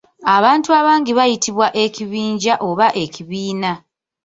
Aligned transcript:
Abantu 0.35 0.69
abangi 0.79 1.11
bayitibwa 1.19 1.67
ekibinja 1.83 2.53
oba 2.69 2.87
ekibiina. 3.03 3.71